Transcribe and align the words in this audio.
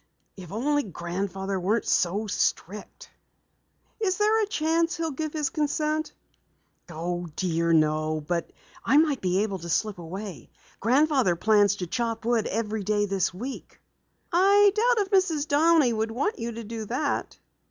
If 0.35 0.51
only 0.51 0.81
Grandfather 0.81 1.59
weren't 1.59 1.85
so 1.85 2.25
strict." 2.25 3.11
"Is 3.99 4.17
there 4.17 4.41
a 4.41 4.47
chance 4.47 4.97
he'll 4.97 5.11
give 5.11 5.31
his 5.33 5.51
consent?" 5.51 6.11
"Oh, 6.89 7.27
dear, 7.35 7.71
no. 7.71 8.19
But 8.19 8.51
I 8.83 8.97
might 8.97 9.21
be 9.21 9.43
able 9.43 9.59
to 9.59 9.69
slip 9.69 9.99
away. 9.99 10.49
Grandfather 10.79 11.35
plans 11.35 11.75
to 11.75 11.85
chop 11.85 12.25
wood 12.25 12.47
every 12.47 12.83
day 12.83 13.05
this 13.05 13.31
week." 13.31 13.79
"I 14.33 14.71
doubt 14.73 15.05
if 15.05 15.11
Mrs. 15.11 15.47
Downey 15.47 15.93
would 15.93 16.09
want 16.09 16.39
you 16.39 16.51
to 16.53 16.63
do 16.63 16.85
that." 16.85 17.37